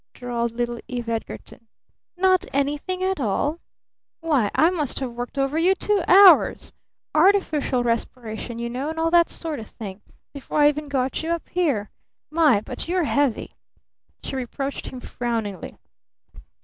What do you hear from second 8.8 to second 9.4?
and all that